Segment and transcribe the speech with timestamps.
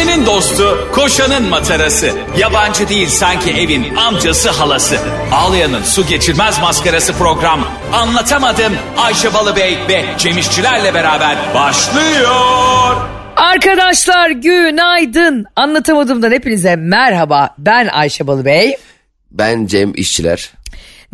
[0.00, 2.12] Ayşe'nin dostu, koşanın matarası.
[2.38, 4.98] Yabancı değil sanki evin amcası halası.
[5.32, 7.68] Ağlayan'ın su geçirmez maskarası program.
[7.92, 12.96] Anlatamadım Ayşe Balıbey ve Cemişçilerle beraber başlıyor.
[13.36, 15.46] Arkadaşlar günaydın.
[15.56, 17.54] Anlatamadığımdan hepinize merhaba.
[17.58, 18.76] Ben Ayşe Balıbey.
[19.30, 20.52] Ben Cem İşçiler.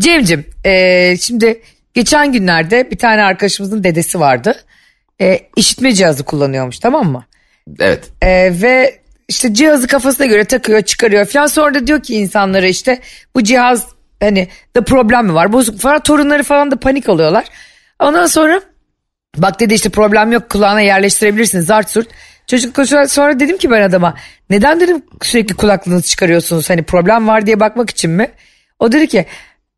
[0.00, 1.62] Cem'cim e, şimdi
[1.94, 4.64] geçen günlerde bir tane arkadaşımızın dedesi vardı.
[5.20, 7.24] E, işitme cihazı kullanıyormuş tamam mı?
[7.80, 8.10] Evet.
[8.22, 11.46] E, ve işte cihazı kafasına göre takıyor çıkarıyor falan.
[11.46, 13.00] Sonra da diyor ki insanlara işte
[13.34, 13.86] bu cihaz
[14.20, 16.02] hani da problem mi var bozuk falan.
[16.02, 17.44] Torunları falan da panik oluyorlar.
[18.00, 18.60] Ondan sonra
[19.36, 22.08] bak dedi işte problem yok kulağına yerleştirebilirsin zart surt.
[22.46, 24.14] Çocuk koşuyor sonra dedim ki ben adama
[24.50, 28.30] neden dedim sürekli kulaklığınızı çıkarıyorsunuz hani problem var diye bakmak için mi?
[28.78, 29.26] O dedi ki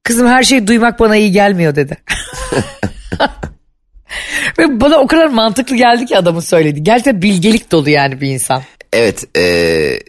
[0.04, 1.96] kızım her şeyi duymak bana iyi gelmiyor dedi.
[4.58, 6.84] Ve bana o kadar mantıklı geldi ki adamın söylediği.
[6.84, 8.62] Gerçekten bilgelik dolu yani bir insan.
[8.92, 9.24] Evet.
[9.36, 10.00] eee,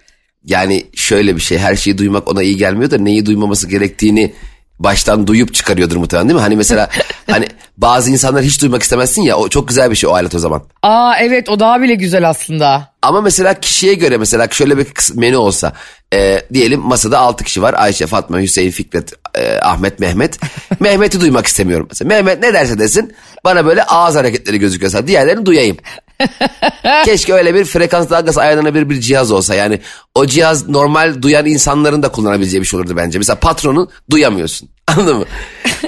[0.45, 1.57] yani şöyle bir şey.
[1.57, 4.33] Her şeyi duymak ona iyi gelmiyor da neyi duymaması gerektiğini
[4.79, 6.41] baştan duyup çıkarıyordur muhtemelen değil mi?
[6.41, 6.89] Hani mesela
[7.29, 10.39] hani bazı insanlar hiç duymak istemezsin ya o çok güzel bir şey o alet o
[10.39, 10.63] zaman.
[10.83, 12.93] Aa evet o daha bile güzel aslında.
[13.01, 15.73] Ama mesela kişiye göre mesela şöyle bir menü olsa
[16.13, 20.39] e, diyelim masada 6 kişi var Ayşe, Fatma, Hüseyin, Fikret, e, Ahmet, Mehmet.
[20.79, 22.07] Mehmet'i duymak istemiyorum mesela.
[22.07, 23.13] Mehmet ne derse desin
[23.45, 25.77] bana böyle ağız hareketleri gözüküyorsa diğerlerini duyayım.
[27.05, 29.55] Keşke öyle bir frekans dalgası ayarlanabilir bir cihaz olsa.
[29.55, 29.79] Yani
[30.15, 33.17] o cihaz normal duyan insanların da kullanabileceği bir şey olurdu bence.
[33.17, 34.69] Mesela patronun duyamıyorsun.
[34.87, 35.25] Anladın mı?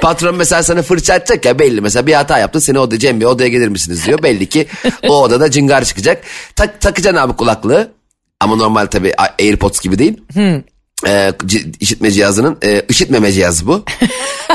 [0.01, 1.81] Patron mesela sana fırça atacak ya belli.
[1.81, 4.23] Mesela bir hata yaptın seni odaya Cem Bey odaya gelir misiniz diyor.
[4.23, 4.67] Belli ki
[5.07, 6.23] o odada cıngar çıkacak.
[6.55, 7.91] Tak, takacaksın abi kulaklığı.
[8.39, 10.21] Ama normal tabii AirPods gibi değil.
[10.37, 10.63] Ee,
[11.45, 13.83] c- işitme cihazının e, işitmeme cihazı bu.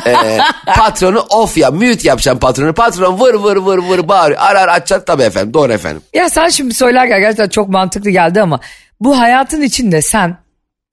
[0.07, 0.39] Ee,
[0.77, 2.73] patronu off ya mute yapacağım patronu.
[2.73, 4.41] Patron vır vır vır vır bağırıyor.
[4.43, 6.03] Arar açacak tabii efendim doğru efendim.
[6.15, 8.61] Ya sen şimdi söylerken gerçekten çok mantıklı geldi ama
[9.01, 10.37] bu hayatın içinde sen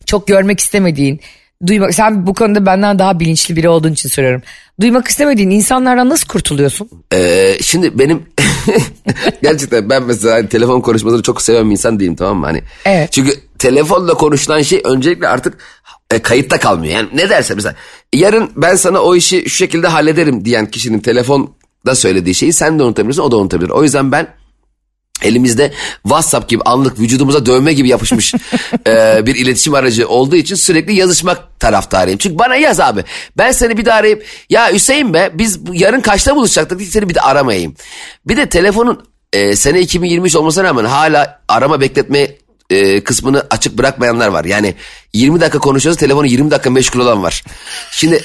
[0.06, 1.20] çok görmek istemediğin,
[1.68, 4.42] duymak sen bu konuda benden daha bilinçli biri olduğun için soruyorum.
[4.82, 6.90] Duymak istemediğin insanlardan nasıl kurtuluyorsun?
[7.14, 8.24] Ee, şimdi benim
[9.44, 12.46] gerçekten ben mesela hani telefon konuşmaları çok seven bir insan değilim tamam mı?
[12.46, 13.12] Hani Evet.
[13.12, 13.32] Çünkü
[13.64, 15.58] telefonla konuşulan şey öncelikle artık
[16.12, 16.94] e, kayıtta kalmıyor.
[16.94, 17.76] Yani ne derse mesela
[18.14, 22.84] yarın ben sana o işi şu şekilde hallederim diyen kişinin telefonda söylediği şeyi sen de
[22.84, 23.70] unutabilirsin o da unutabilir.
[23.70, 24.28] O yüzden ben
[25.22, 28.34] elimizde WhatsApp gibi anlık vücudumuza dövme gibi yapışmış
[28.88, 32.18] e, bir iletişim aracı olduğu için sürekli yazışmak taraftarıyım.
[32.18, 33.04] Çünkü bana yaz abi.
[33.38, 37.16] Ben seni bir daha arayıp ya Hüseyin be biz yarın kaçta buluşacaktık diye seni bir
[37.16, 37.76] de aramayayım.
[38.26, 39.04] Bir de telefonun
[39.34, 44.46] e, sene 2023 olmasına rağmen hala arama bekletme e, kısmını açık bırakmayanlar var.
[44.46, 44.76] Yani
[45.14, 47.44] 20 dakika konuşuyoruz telefonu 20 dakika meşgul olan var.
[47.92, 48.24] Şimdi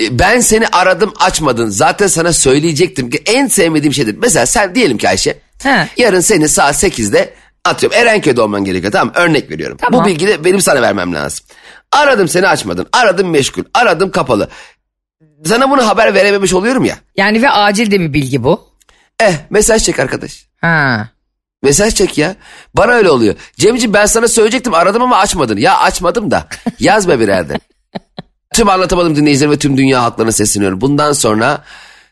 [0.00, 1.68] e, ben seni aradım açmadın.
[1.68, 4.16] Zaten sana söyleyecektim ki en sevmediğim şeydir.
[4.18, 5.38] Mesela sen diyelim ki Ayşe.
[5.62, 5.88] He.
[5.96, 7.34] Yarın seni saat 8'de
[7.64, 9.14] atıyorum Erenköy'de olman gerekiyor tamam?
[9.16, 9.76] Örnek veriyorum.
[9.80, 10.04] Tamam.
[10.04, 11.46] Bu bilgiyi benim sana vermem lazım.
[11.92, 12.86] Aradım seni açmadın.
[12.92, 13.62] Aradım meşgul.
[13.74, 14.48] Aradım kapalı.
[15.44, 16.96] Sana bunu haber verememiş oluyorum ya.
[17.16, 18.68] Yani ve acil de bir bilgi bu.
[19.20, 20.46] Eh mesaj çek arkadaş.
[20.60, 21.08] Ha.
[21.62, 22.36] Mesaj çek ya.
[22.74, 23.34] Bana öyle oluyor.
[23.56, 25.56] Cemciğim ben sana söyleyecektim aradım ama açmadın.
[25.56, 26.48] Ya açmadım da
[26.80, 27.58] yaz be birader.
[28.54, 30.80] tüm anlatamadım dinleyicilerim ve tüm dünya halklarına sesleniyorum.
[30.80, 31.64] Bundan sonra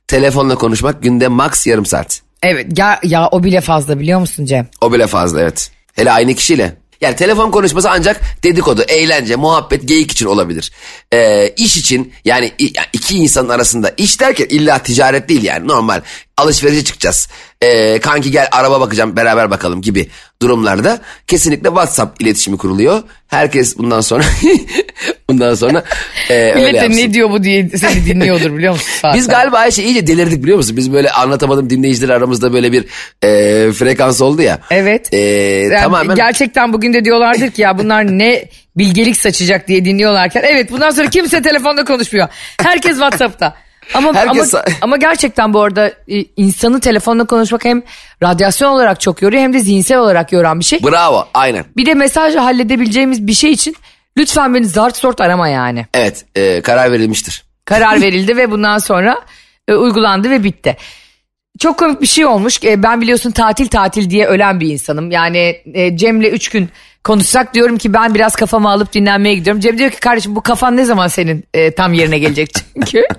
[0.08, 2.22] telefonla konuşmak günde max yarım saat.
[2.42, 4.68] Evet ya, ya o bile fazla biliyor musun Cem?
[4.80, 5.70] O bile fazla evet.
[5.92, 6.76] Hele aynı kişiyle.
[7.00, 10.72] Yani telefon konuşması ancak dedikodu, eğlence, muhabbet, geyik için olabilir.
[11.12, 12.52] Ee, iş için yani
[12.92, 16.00] iki insanın arasında iş derken illa ticaret değil yani normal
[16.36, 17.28] alışverişe çıkacağız.
[17.62, 20.08] Ee, kanki gel araba bakacağım beraber bakalım gibi
[20.42, 23.02] durumlarda kesinlikle WhatsApp iletişimi kuruluyor.
[23.28, 24.24] Herkes bundan sonra
[25.30, 25.84] bundan sonra
[26.30, 26.96] e, öyle Millet yapsın.
[26.96, 28.88] ne diyor bu diye seni dinliyordur biliyor musun?
[29.02, 29.18] zaten?
[29.18, 30.76] Biz galiba Ayşe iyice delirdik biliyor musun?
[30.76, 32.84] Biz böyle anlatamadım dinleyiciler aramızda böyle bir
[33.24, 34.58] e, frekans oldu ya.
[34.70, 35.12] Evet.
[35.14, 40.42] E, Yani tamamen Gerçekten bugün de diyorlardır ki ya bunlar ne bilgelik saçacak diye dinliyorlarken.
[40.46, 42.28] Evet bundan sonra kimse telefonda konuşmuyor.
[42.62, 43.54] Herkes WhatsApp'ta.
[43.94, 47.82] Ama, Herkes- ama, ama gerçekten bu arada e, insanı telefonla konuşmak hem
[48.22, 50.82] radyasyon olarak çok yoruyor hem de zihinsel olarak yoran bir şey.
[50.82, 51.64] bravo aynen.
[51.76, 53.76] Bir de mesajla halledebileceğimiz bir şey için
[54.16, 55.86] lütfen beni zart sort arama yani.
[55.94, 57.44] Evet e, karar verilmiştir.
[57.64, 59.20] Karar verildi ve bundan sonra
[59.68, 60.76] e, uygulandı ve bitti.
[61.58, 62.64] Çok komik bir şey olmuş.
[62.64, 65.10] E, ben biliyorsun tatil tatil diye ölen bir insanım.
[65.10, 66.68] Yani e, Cem'le üç gün
[67.04, 69.60] konuşsak diyorum ki ben biraz kafamı alıp dinlenmeye gidiyorum.
[69.60, 73.02] Cem diyor ki kardeşim bu kafan ne zaman senin e, tam yerine gelecek çünkü.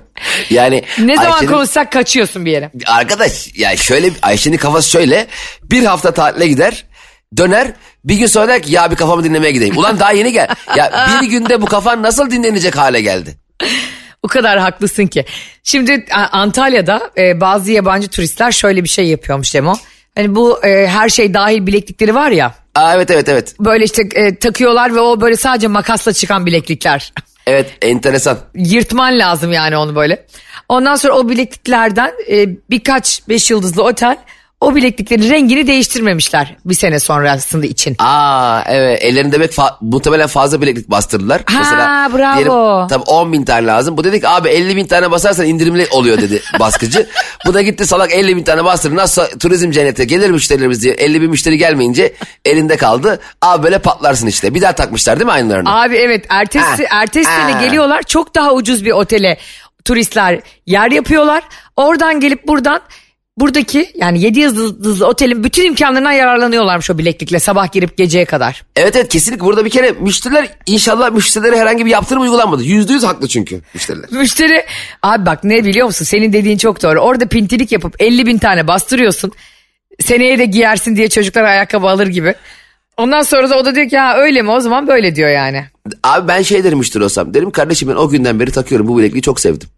[0.50, 2.72] Yani ne zaman Ayşe'nin- konuşsak kaçıyorsun bir yere.
[2.86, 5.28] Arkadaş ya şöyle Ayşe'nin kafası şöyle
[5.64, 6.86] bir hafta tatile gider
[7.38, 7.68] döner
[8.06, 9.78] bir gün sonra der ki ya bir kafamı dinlemeye gideyim.
[9.78, 10.48] Ulan daha yeni gel.
[10.78, 13.36] Ya bir günde bu kafan nasıl dinlenecek hale geldi?
[14.26, 15.26] O kadar haklısın ki.
[15.64, 19.76] Şimdi Antalya'da e, bazı yabancı turistler şöyle bir şey yapıyormuş Demo.
[20.16, 22.56] Hani bu e, her şey dahil bileklikleri var ya.
[22.76, 23.56] Aa, evet evet evet.
[23.60, 27.14] Böyle işte e, takıyorlar ve o böyle sadece makasla çıkan bileklikler.
[27.48, 28.38] Evet enteresan.
[28.56, 30.26] Yırtman lazım yani onu böyle.
[30.70, 34.18] Ondan sonra o bilekliklerden e, birkaç beş yıldızlı otel
[34.62, 37.96] o bilekliklerin rengini değiştirmemişler bir sene sonrasında için.
[38.00, 41.42] Aa evet ellerinde demek fa- muhtemelen fazla bileklik bastırdılar.
[41.46, 42.36] Ha, bravo.
[42.36, 43.98] Diyelim, tabii 10 bin tane lazım.
[43.98, 47.08] Bu dedik abi 50 bin tane basarsan indirimli oluyor dedi baskıcı.
[47.46, 48.96] Bu da gitti salak 50 bin tane bastırdı.
[48.96, 52.14] Nasıl turizm cennete gelir müşterilerimiz diye 50 bin müşteri gelmeyince
[52.46, 53.20] elinde kaldı.
[53.42, 54.54] Abi böyle patlarsın işte.
[54.56, 55.76] Bir daha takmışlar değil mi aynılarını?
[55.82, 57.48] Abi evet ertesi Ha, ertesi ha.
[57.50, 59.38] sene geliyorlar çok daha ucuz bir otele
[59.86, 61.44] turistler yer yapıyorlar.
[61.76, 62.80] Oradan gelip buradan
[63.38, 68.64] buradaki yani 7 yıldızlı otelin bütün imkanlarından yararlanıyorlarmış o bileklikle sabah girip geceye kadar.
[68.76, 72.64] Evet evet kesinlikle burada bir kere müşteriler inşallah müşterilere herhangi bir yaptırım uygulanmadı.
[72.64, 74.12] Yüzde yüz haklı çünkü müşteriler.
[74.12, 74.66] Müşteri
[75.04, 78.68] abi bak ne biliyor musun senin dediğin çok doğru orada pintilik yapıp 50 bin tane
[78.68, 79.32] bastırıyorsun
[80.00, 82.36] seneye de giyersin diye çocuklar ayakkabı alır gibi.
[82.98, 85.66] Ondan sonra da o da diyor ki ha öyle mi o zaman böyle diyor yani.
[86.04, 87.34] Abi ben şey derim müşteri olsam.
[87.34, 89.70] Derim kardeşim ben o günden beri takıyorum bu bilekliği çok sevdim.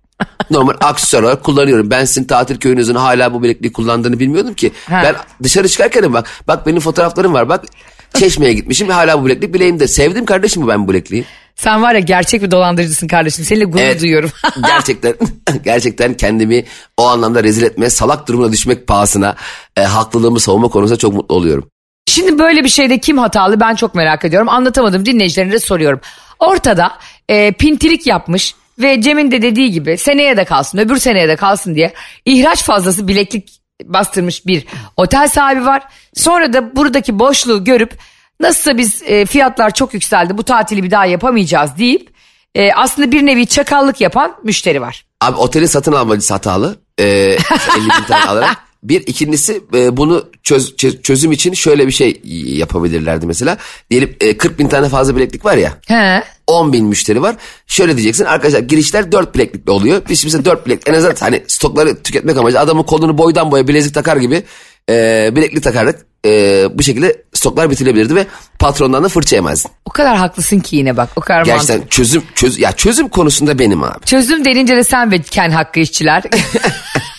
[0.51, 1.89] Normal aksesuar olarak kullanıyorum.
[1.89, 4.71] Ben sizin tatil köyünüzün hala bu bilekliği kullandığını bilmiyordum ki.
[4.89, 5.01] Ha.
[5.03, 7.65] Ben dışarı çıkarken bak bak benim fotoğraflarım var bak.
[8.13, 9.87] Çeşme'ye gitmişim ve hala bu bileklik bileğimde.
[9.87, 11.25] Sevdim kardeşim bu ben bu bilekliği.
[11.55, 14.01] Sen var ya gerçek bir dolandırıcısın kardeşim seninle gurur Evet.
[14.01, 14.29] duyuyorum.
[14.67, 15.15] gerçekten
[15.63, 16.65] gerçekten kendimi
[16.97, 19.35] o anlamda rezil etmeye, salak durumuna düşmek pahasına
[19.77, 21.69] e, haklılığımı savunma konusunda çok mutlu oluyorum.
[22.07, 24.49] Şimdi böyle bir şeyde kim hatalı ben çok merak ediyorum.
[24.49, 25.99] Anlatamadım dinleyicilerine de soruyorum.
[26.39, 26.91] Ortada
[27.29, 31.75] e, pintilik yapmış ve Cem'in de dediği gibi seneye de kalsın öbür seneye de kalsın
[31.75, 31.93] diye
[32.25, 34.65] ihraç fazlası bileklik bastırmış bir
[34.97, 35.83] otel sahibi var.
[36.13, 37.97] Sonra da buradaki boşluğu görüp
[38.39, 42.09] nasılsa biz e, fiyatlar çok yükseldi bu tatili bir daha yapamayacağız deyip
[42.55, 45.05] e, aslında bir nevi çakallık yapan müşteri var.
[45.21, 46.79] Abi otelin satın almacısı hatalı.
[46.99, 47.37] Ee, 50
[47.83, 48.66] bin tane alarak.
[48.83, 53.57] Bir ikincisi e, bunu çöz, çö- çözüm için şöyle bir şey yapabilirlerdi mesela.
[53.89, 55.77] Diyelim e, 40 bin tane fazla bileklik var ya.
[55.87, 56.23] He.
[56.47, 57.35] 10 bin müşteri var.
[57.67, 60.01] Şöyle diyeceksin arkadaşlar girişler 4 bileklikle oluyor.
[60.09, 63.93] Biz mesela 4 bilek en azından hani stokları tüketmek amacı adamın kolunu boydan boya bilezik
[63.93, 64.43] takar gibi
[64.89, 66.05] e, bileklik takardık.
[66.25, 68.25] E, bu şekilde stoklar bitirebilirdi ve
[68.59, 69.71] patrondan da fırça yemezdin.
[69.85, 71.95] O kadar haklısın ki yine bak o kadar Gerçekten mantıklı.
[71.95, 74.05] çözüm çöz ya çözüm konusunda benim abi.
[74.05, 76.23] Çözüm denince de sen ve Ken Hakkı işçiler.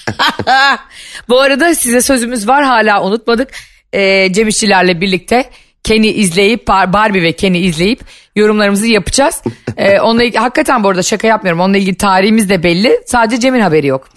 [1.29, 3.49] Bu arada size sözümüz var hala unutmadık.
[3.93, 5.51] Ee, Cem İşçilerle birlikte
[5.85, 8.01] Ken'i izleyip Bar- Barbie ve Ken'i izleyip
[8.37, 9.43] yorumlarımızı yapacağız.
[9.77, 11.61] Ee, onunla ilgili, hakikaten bu arada şaka yapmıyorum.
[11.61, 13.01] Onunla ilgili tarihimiz de belli.
[13.07, 14.09] Sadece Cem'in haberi yok.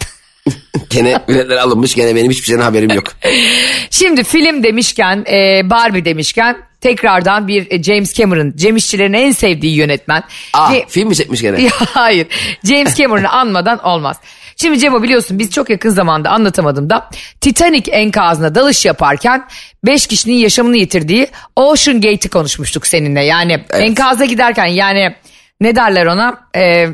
[0.89, 3.03] Gene biletler alınmış gene benim hiçbir şeyden haberim yok.
[3.89, 9.75] Şimdi film demişken, e, Barbie demişken tekrardan bir e, James Cameron, Cem İşçilerin en sevdiği
[9.75, 10.23] yönetmen.
[10.53, 11.69] Aa Ce- film mi çekmiş gene?
[11.69, 12.27] Hayır.
[12.63, 14.17] James Cameron'ı anmadan olmaz.
[14.61, 17.09] Şimdi Cemo biliyorsun biz çok yakın zamanda anlatamadım da
[17.41, 19.47] Titanic enkazına dalış yaparken
[19.85, 23.23] 5 kişinin yaşamını yitirdiği Ocean Gate'i konuşmuştuk seninle.
[23.23, 25.15] Yani enkaza giderken yani
[25.61, 26.39] ne derler ona?
[26.55, 26.87] Ee,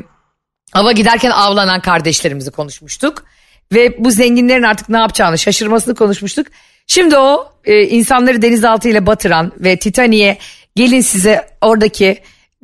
[0.72, 3.24] ava giderken avlanan kardeşlerimizi konuşmuştuk.
[3.72, 6.46] Ve bu zenginlerin artık ne yapacağını şaşırmasını konuşmuştuk.
[6.86, 10.38] Şimdi o e, insanları denizaltı ile batıran ve Titanic'e
[10.76, 12.18] gelin size oradaki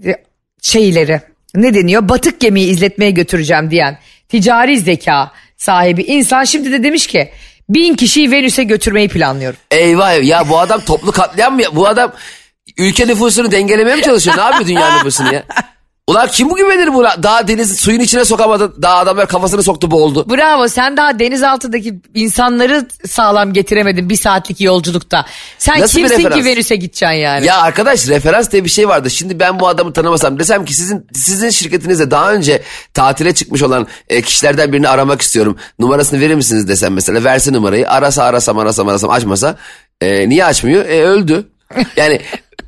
[0.05, 0.15] e,
[0.63, 1.21] şeyleri
[1.55, 3.99] ne deniyor batık gemiyi izletmeye götüreceğim diyen
[4.29, 7.31] ticari zeka sahibi insan şimdi de demiş ki
[7.69, 9.59] bin kişiyi Venüs'e götürmeyi planlıyorum.
[9.71, 11.63] Eyvah ya bu adam toplu katliam mı?
[11.73, 12.13] Bu adam
[12.79, 14.37] ülke nüfusunu dengelemeye mi çalışıyor?
[14.37, 15.45] Ne yapıyor dünya nüfusunu ya?
[16.07, 17.23] Ulan kim bu güvenir buna?
[17.23, 18.83] Daha deniz suyun içine sokamadı.
[18.83, 20.31] Daha adamlar kafasını soktu boğuldu.
[20.31, 25.27] Bravo sen daha denizaltındaki insanları sağlam getiremedin bir saatlik yolculukta.
[25.59, 26.45] Sen Nasıl bir kimsin ki?
[26.45, 27.47] Venüs'e gideceksin yani?
[27.47, 29.11] Ya arkadaş referans diye bir şey vardı.
[29.11, 32.63] Şimdi ben bu adamı tanımasam desem ki sizin sizin şirketinizde daha önce
[32.95, 35.57] tatile çıkmış olan e, kişilerden birini aramak istiyorum.
[35.79, 39.57] Numarasını verir misiniz desem mesela verse numarayı arasa arasam arasam arasam açmasa
[40.01, 40.85] e, niye açmıyor?
[40.85, 41.47] E, öldü.
[41.97, 42.21] Yani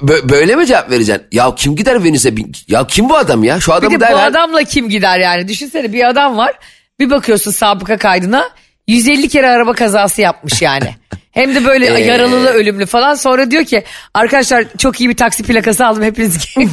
[0.02, 1.26] böyle mi cevap vereceksin?
[1.32, 2.34] Ya kim gider Venüs'e?
[2.68, 3.60] Ya kim bu adam ya?
[3.60, 5.48] Şu Bir adamı de bu adamla kim gider yani?
[5.48, 6.52] Düşünsene bir adam var.
[7.00, 8.48] Bir bakıyorsun sabıka kaydına
[8.88, 10.94] 150 kere araba kazası yapmış yani.
[11.30, 12.04] Hem de böyle Ee.
[12.04, 13.14] yaralılı ölümlü falan.
[13.14, 13.84] Sonra diyor ki
[14.14, 16.70] arkadaşlar çok iyi bir taksi plakası aldım hepiniz gelin.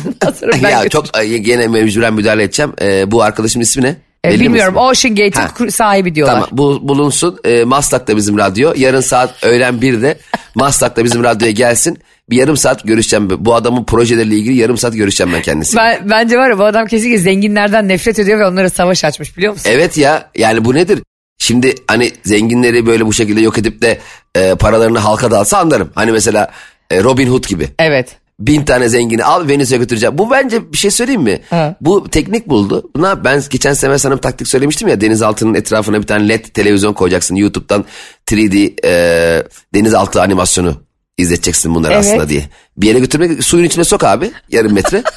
[0.70, 2.74] Ya çok gene mecburen müdahale edeceğim.
[2.82, 3.96] Ee, bu arkadaşımın ismi ne?
[4.26, 4.78] E, Belli mi bilmiyorum?
[4.78, 6.34] Ocean Gate'in sahibi diyorlar.
[6.34, 7.40] Tamam bu bulunsun.
[7.46, 8.74] Ee, Maslak'ta bizim radyo.
[8.78, 10.18] Yarın saat öğlen 1'de
[10.56, 12.00] Maslak'ta bizim radyoya gelsin.
[12.30, 13.30] Bir yarım saat görüşeceğim.
[13.46, 15.82] Bu adamın projeleriyle ilgili yarım saat görüşeceğim ben kendisiyle.
[15.82, 19.54] Ben, bence var ya bu adam kesinlikle zenginlerden nefret ediyor ve onlara savaş açmış biliyor
[19.54, 19.70] musun?
[19.74, 21.00] Evet ya yani bu nedir?
[21.38, 24.00] Şimdi hani zenginleri böyle bu şekilde yok edip de
[24.36, 25.90] e, paralarını halka dağıtsa anlarım.
[25.96, 26.52] Hani mesela
[26.92, 27.70] e, Robin Hood gibi.
[27.80, 28.18] Evet.
[28.40, 30.18] Bin tane zengini al Venüs'e götüreceğim.
[30.18, 31.40] Bu bence bir şey söyleyeyim mi?
[31.50, 31.76] Ha.
[31.82, 32.92] Bu teknik buldu.
[32.96, 35.02] Buna ben geçen sene sana bir taktik söylemiştim ya.
[35.02, 37.36] Denizaltının etrafına bir tane led televizyon koyacaksın.
[37.36, 37.86] YouTube'dan
[38.28, 40.82] 3D e, denizaltı animasyonu
[41.18, 42.06] izleteceksin bunları Evet.
[42.06, 42.50] aslında diye.
[42.78, 45.04] Bir yere götürmek suyun içine sok abi yarım metre.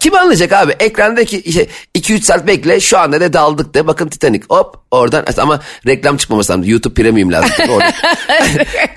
[0.00, 0.72] Kim anlayacak abi?
[0.72, 5.60] Ekrandaki işte 2-3 saat bekle şu anda da daldık de bakın Titanic hop oradan ama
[5.86, 6.64] reklam çıkmaması lazım.
[6.64, 7.50] YouTube Premium lazım.
[7.68, 7.92] Orada.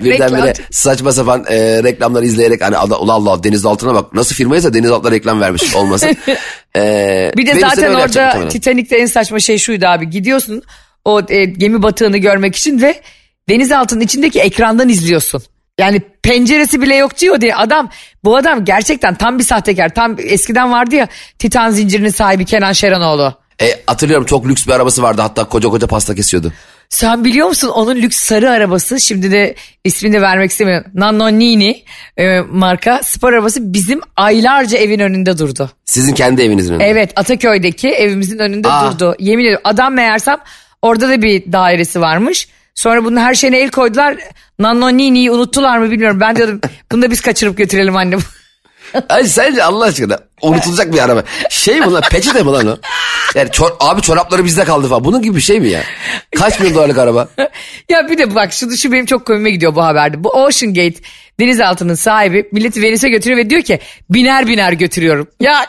[0.00, 4.74] Birden böyle saçma sapan e, reklamları izleyerek hani Allah Allah, Allah denizaltına bak nasıl firmaysa
[4.74, 6.16] denizaltına reklam vermiş olmasın.
[6.76, 8.48] E, Bir de zaten orada.
[8.48, 10.10] Titanic'te en saçma şey şuydu abi.
[10.10, 10.62] Gidiyorsun
[11.04, 13.00] o e, gemi batığını görmek için ve
[13.48, 15.42] denizaltının içindeki ekrandan izliyorsun.
[15.78, 17.90] Yani penceresi bile yok diyor diye adam
[18.24, 19.88] bu adam gerçekten tam bir sahtekar.
[19.88, 21.08] Tam eskiden vardı ya
[21.38, 23.34] Titan zincirinin sahibi Kenan Şeranoğlu.
[23.62, 26.52] E, hatırlıyorum çok lüks bir arabası vardı hatta koca koca pasta kesiyordu.
[26.88, 29.54] Sen biliyor musun onun lüks sarı arabası şimdi de
[29.84, 30.90] ismini de vermek istemiyorum.
[30.94, 31.82] Nannonini
[32.16, 35.70] e, marka spor arabası bizim aylarca evin önünde durdu.
[35.84, 36.84] Sizin kendi evinizin önünde.
[36.84, 38.92] Evet Ataköy'deki evimizin önünde Aa.
[38.92, 39.14] durdu.
[39.18, 40.38] Yemin ediyorum adam meğersem
[40.82, 42.48] orada da bir dairesi varmış.
[42.78, 44.16] Sonra bunun her şeyine el koydular.
[44.58, 46.20] Nannonini'yi unuttular mı bilmiyorum.
[46.20, 46.60] Ben diyordum
[46.92, 48.18] bunu da biz kaçırıp götürelim annem.
[49.08, 51.22] Ay sence Allah aşkına unutulacak bir araba.
[51.50, 52.76] Şey mi lan peçete mi lan o?
[53.34, 55.04] Yani çor- abi çorapları bizde kaldı falan.
[55.04, 55.82] Bunun gibi bir şey mi ya?
[56.36, 57.28] Kaç milyon dolarlık araba?
[57.88, 60.24] ya bir de bak şu, şu benim çok komiğime gidiyor bu haberde.
[60.24, 60.96] Bu Ocean Gate
[61.40, 63.78] denizaltının sahibi milleti Venüs'e götürüyor ve diyor ki
[64.10, 65.28] biner biner götürüyorum.
[65.40, 65.66] Ya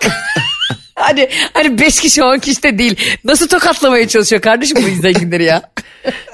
[1.00, 2.96] hani hani 5 kişi 10 kişi de değil.
[3.24, 5.62] Nasıl tokatlamaya çalışıyor kardeşim bu zenginleri ya?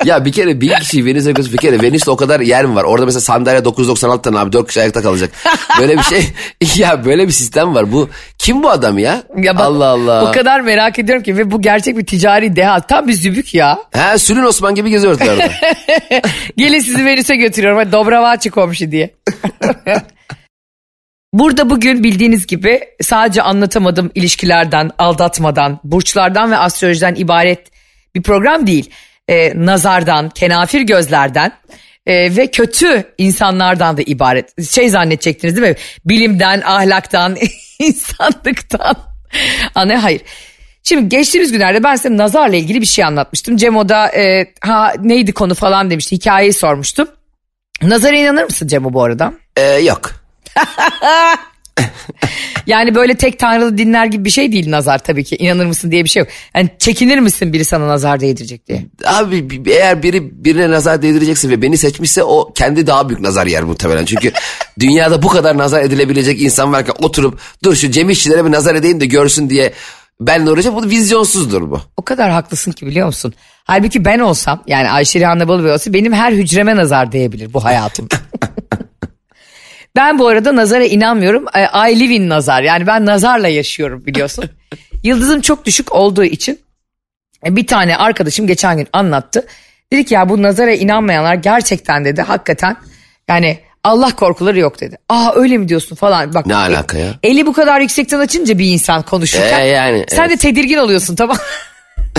[0.05, 1.53] Ya bir kere bir kişi Venüs'e götür.
[1.53, 2.83] Bir kere Venüs'te o kadar yer mi var?
[2.83, 5.29] Orada mesela sandalye 996 tane abi 4 kişi ayakta kalacak.
[5.79, 6.23] Böyle bir şey.
[6.75, 7.91] ya böyle bir sistem var.
[7.91, 9.23] Bu kim bu adam ya?
[9.37, 10.29] Ya bak, Allah Allah.
[10.29, 12.79] O kadar merak ediyorum ki ve bu gerçek bir ticari deha.
[12.79, 13.79] Tam bir zübük ya.
[13.91, 15.51] He Sülün Osman gibi geziyor ortalarda.
[16.57, 17.77] Gelin sizi Venüs'e götürüyorum.
[17.79, 19.13] Hadi Dobravaçı komşu diye.
[21.35, 27.59] Burada bugün bildiğiniz gibi sadece anlatamadım ilişkilerden, aldatmadan, burçlardan ve astrolojiden ibaret
[28.15, 28.89] bir program değil.
[29.29, 31.51] Ee, nazardan, kenafir gözlerden
[32.05, 34.69] e, ve kötü insanlardan da ibaret.
[34.71, 35.75] Şey zannedecektiniz değil mi?
[36.05, 37.37] Bilimden, ahlaktan,
[37.79, 38.95] insanlıktan.
[39.75, 40.21] Anne hayır.
[40.83, 43.57] Şimdi geçtiğimiz günlerde ben size nazarla ilgili bir şey anlatmıştım.
[43.57, 46.15] Cemo'da e, ha neydi konu falan demişti.
[46.15, 47.07] Hikayeyi sormuştum.
[47.81, 49.33] Nazara inanır mısın Cemo bu arada?
[49.57, 50.24] Ee, yok.
[52.67, 55.35] Yani böyle tek tanrılı dinler gibi bir şey değil nazar tabii ki.
[55.35, 56.29] İnanır mısın diye bir şey yok.
[56.55, 58.85] Yani çekinir misin biri sana nazar değdirecek diye?
[59.05, 63.47] Abi bi- eğer biri birine nazar değdirecekse ve beni seçmişse o kendi daha büyük nazar
[63.47, 64.05] yer muhtemelen.
[64.05, 64.31] Çünkü
[64.79, 68.99] dünyada bu kadar nazar edilebilecek insan varken oturup dur şu Cem İşçilere bir nazar edeyim
[68.99, 69.73] de görsün diye
[70.21, 70.75] benle uğraşacak.
[70.75, 71.81] Bu vizyonsuzdur bu.
[71.97, 73.33] O kadar haklısın ki biliyor musun?
[73.63, 78.07] Halbuki ben olsam yani Ayşe Rihanna Balıbey olsa benim her hücreme nazar değebilir bu hayatım.
[79.95, 81.45] ben bu arada nazara inanmıyorum.
[81.55, 84.45] I I live in nazar yani ben nazarla yaşıyorum biliyorsun.
[85.03, 86.59] Yıldızım çok düşük olduğu için
[87.45, 89.45] e, bir tane arkadaşım geçen gün anlattı.
[89.93, 92.75] Dedi ki ya bu nazara inanmayanlar gerçekten dedi hakikaten
[93.27, 94.97] yani Allah korkuları yok dedi.
[95.09, 96.33] Aa öyle mi diyorsun falan.
[96.33, 97.13] Bak, Ne alaka ya?
[97.23, 101.37] Eli bu kadar yüksekten açınca bir insan konuşurken Ee, yani, sen de tedirgin oluyorsun tamam.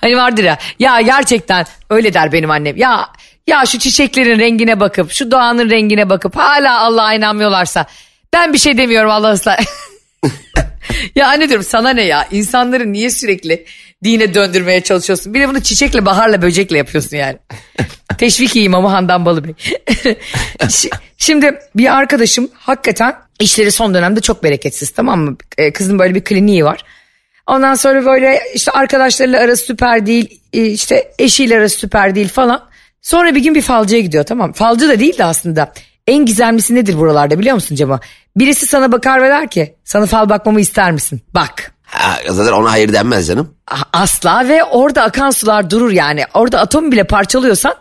[0.00, 2.76] hani vardır ya ya gerçekten öyle der benim annem.
[2.76, 3.08] Ya
[3.48, 7.86] ya şu çiçeklerin rengine bakıp şu doğanın rengine bakıp hala Allah'a inanmıyorlarsa
[8.32, 9.58] ben bir şey demiyorum Allah ıslah.
[11.14, 13.64] ya anne diyorum sana ne ya insanları niye sürekli
[14.04, 15.34] dine döndürmeye çalışıyorsun?
[15.34, 17.38] Bir de bunu çiçekle baharla böcekle yapıyorsun yani.
[18.18, 19.52] Teşvik imamı Handan Balıbey.
[20.60, 25.36] Şi- Şimdi bir arkadaşım hakikaten işleri son dönemde çok bereketsiz tamam mı?
[25.58, 26.84] Ee, Kızın böyle bir kliniği var.
[27.46, 32.68] Ondan sonra böyle işte arkadaşlarıyla arası süper değil, e, işte eşiyle arası süper değil falan.
[33.08, 34.52] Sonra bir gün bir falcıya gidiyor tamam.
[34.52, 35.72] Falcı da değil de aslında.
[36.06, 38.00] En gizemlisi nedir buralarda biliyor musun Cema?
[38.36, 41.22] Birisi sana bakar ve der ki sana fal bakmamı ister misin?
[41.34, 41.72] Bak.
[41.82, 43.54] Ha, zaten ona hayır denmez canım.
[43.70, 46.24] A- Asla ve orada akan sular durur yani.
[46.34, 47.74] Orada atom bile parçalıyorsan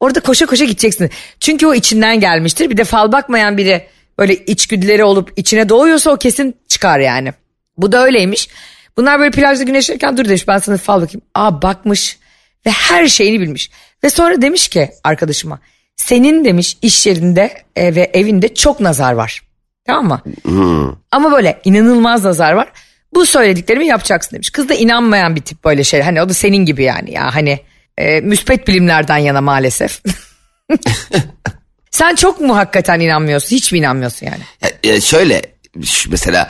[0.00, 1.10] orada koşa koşa gideceksin.
[1.40, 2.70] Çünkü o içinden gelmiştir.
[2.70, 3.86] Bir de fal bakmayan biri
[4.18, 7.32] böyle içgüdüleri olup içine doğuyorsa o kesin çıkar yani.
[7.76, 8.48] Bu da öyleymiş.
[8.96, 11.22] Bunlar böyle plajda güneşlerken dur demiş ben sana fal bakayım.
[11.34, 12.18] Aa bakmış
[12.66, 13.70] ve her şeyini bilmiş.
[14.04, 15.58] Ve sonra demiş ki arkadaşıma
[15.96, 19.42] senin demiş iş yerinde e, ve evinde çok nazar var.
[19.86, 20.22] Tamam mı?
[21.10, 22.72] Ama böyle inanılmaz nazar var.
[23.14, 24.50] Bu söylediklerimi yapacaksın demiş.
[24.50, 26.00] Kız da inanmayan bir tip böyle şey.
[26.02, 27.12] Hani o da senin gibi yani.
[27.12, 27.60] Ya hani
[27.98, 30.02] e, müspet bilimlerden yana maalesef.
[31.90, 33.56] Sen çok mu hakikaten inanmıyorsun?
[33.56, 34.42] Hiç mi inanmıyorsun yani?
[34.62, 35.42] Ya, ya şöyle
[36.08, 36.48] mesela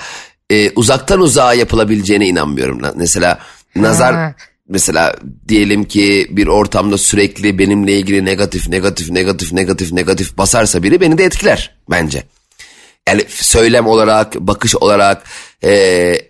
[0.50, 2.83] e, uzaktan uzağa yapılabileceğine inanmıyorum.
[2.83, 3.38] Na- Mesela
[3.76, 4.35] nazar Ha.
[4.71, 5.15] Mesela
[5.49, 11.19] diyelim ki bir ortamda sürekli benimle ilgili negatif negatif negatif negatif negatif basarsa biri beni
[11.19, 12.23] de etkiler bence.
[13.09, 15.23] Yani söylem olarak, bakış olarak,
[15.65, 15.71] e,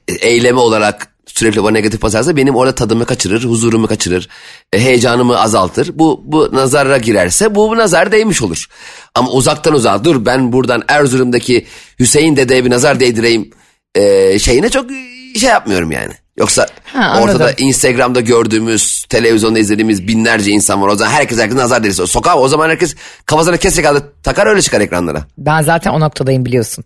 [0.08, 4.28] eylemi olarak sürekli bana negatif basarsa benim orada tadımı kaçırır, huzurumu kaçırır,
[4.72, 5.90] e, heyecanımı azaltır.
[5.98, 8.66] Bu, bu nazara girerse bu, bu nazar değmiş olur.
[9.14, 11.66] Ama uzaktan uzağa dur ben buradan Erzurum'daki
[11.98, 13.50] Hüseyin dedeye bir nazar değdireyim
[13.94, 14.90] e, şeyine çok
[15.38, 16.12] şey yapmıyorum yani.
[16.36, 17.22] Yoksa Ha, anladım.
[17.22, 20.88] ortada Instagram'da gördüğümüz, televizyonda izlediğimiz binlerce insan var.
[20.88, 22.06] O zaman herkes herkes nazar delisi.
[22.06, 22.94] Sokağa o zaman herkes
[23.26, 25.24] kafasına kesik aldı takar öyle çıkar ekranlara.
[25.38, 26.84] Ben zaten o noktadayım biliyorsun.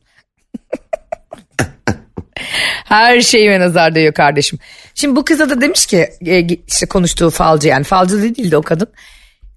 [2.85, 4.59] Her şeyime nazar değiyor kardeşim.
[4.95, 8.63] Şimdi bu kıza da demiş ki e, işte konuştuğu falcı yani falcı değil de o
[8.63, 8.89] kadın.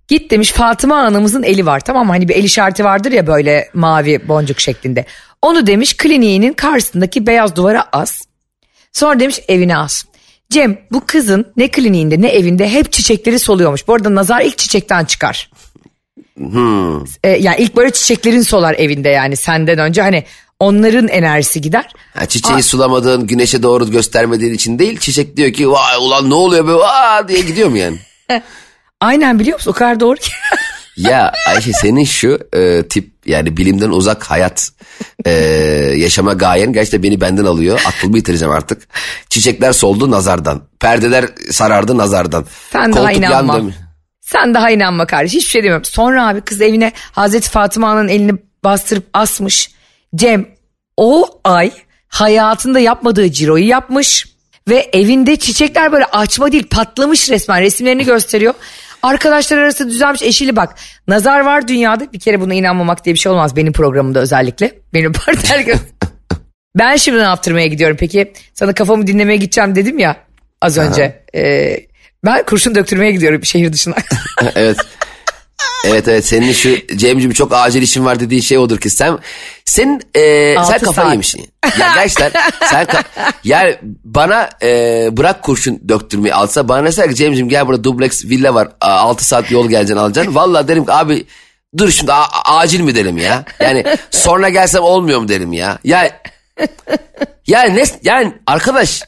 [0.07, 2.11] Git demiş Fatıma anamızın eli var tamam mı?
[2.13, 5.05] Hani bir el işareti vardır ya böyle mavi boncuk şeklinde.
[5.41, 8.21] Onu demiş kliniğinin karşısındaki beyaz duvara as.
[8.97, 10.05] Sonra demiş evine as.
[10.49, 13.87] Cem bu kızın ne kliniğinde ne evinde hep çiçekleri soluyormuş.
[13.87, 15.49] Bu arada nazar ilk çiçekten çıkar.
[17.23, 20.23] E, yani ilk böyle çiçeklerin solar evinde yani senden önce hani
[20.59, 21.91] onların enerjisi gider.
[22.13, 24.99] Ha, çiçeği sulamadığın, güneşe doğru göstermediğin için değil.
[24.99, 27.97] Çiçek diyor ki vay ulan ne oluyor be vaa diye gidiyor mu yani?
[29.01, 30.31] Aynen biliyor musun o kadar doğru ki.
[30.97, 34.71] ya Ayşe senin şu e, tip yani bilimden uzak hayat
[35.25, 35.31] e,
[35.97, 37.81] yaşama gayen gerçekten beni benden alıyor.
[37.87, 38.87] Aklımı bitireceğim artık.
[39.29, 40.61] Çiçekler soldu nazardan.
[40.79, 42.45] Perdeler sarardı nazardan.
[42.71, 43.55] Sen daha Koltuk inanma.
[43.55, 43.73] yandı.
[44.21, 45.85] Sen daha inanma kardeş hiçbir şey demiyorum.
[45.85, 49.71] Sonra abi kız evine Hazreti Fatıma'nın elini bastırıp asmış.
[50.15, 50.45] Cem
[50.97, 51.71] o ay
[52.07, 54.25] hayatında yapmadığı ciroyu yapmış.
[54.67, 58.53] Ve evinde çiçekler böyle açma değil patlamış resmen resimlerini gösteriyor.
[59.03, 60.75] Arkadaşlar arası düzelmiş eşiyle bak.
[61.07, 64.71] Nazar var dünyada bir kere buna inanmamak diye bir şey olmaz benim programımda özellikle.
[64.93, 65.65] Benim partner
[66.75, 68.33] Ben şimdi ne yaptırmaya gidiyorum peki?
[68.53, 70.17] Sana kafamı dinlemeye gideceğim dedim ya
[70.61, 71.23] az önce.
[71.35, 71.79] Ee,
[72.25, 73.95] ben kurşun döktürmeye gidiyorum şehir dışına.
[74.55, 74.77] evet.
[75.85, 79.17] Evet evet senin şu Cem'ciğim çok acil işin var dediği şey odur ki sen
[79.65, 81.11] sen e, Altı sen kafayı saat.
[81.11, 81.49] yemişsin.
[81.79, 82.31] Ya gerçekten
[82.69, 83.03] sen ka-
[83.43, 84.69] yani bana e,
[85.17, 89.51] bırak kurşun döktürmeyi alsa bana deser ki Cem'ciğim gel burada dubleks villa var 6 saat
[89.51, 90.35] yol geleceksin alacaksın.
[90.35, 91.25] Vallahi derim ki abi
[91.77, 93.45] dur şimdi a- acil mi derim ya.
[93.59, 95.79] Yani sonra gelsem olmuyor mu derim ya.
[95.83, 96.21] Ya
[97.47, 99.03] ya ne yani arkadaş